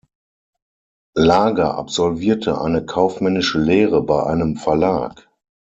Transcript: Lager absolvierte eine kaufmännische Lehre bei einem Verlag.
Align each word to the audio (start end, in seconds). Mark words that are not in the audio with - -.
Lager 1.15 1.75
absolvierte 1.77 2.59
eine 2.59 2.83
kaufmännische 2.87 3.59
Lehre 3.59 4.01
bei 4.01 4.23
einem 4.23 4.55
Verlag. 4.55 5.29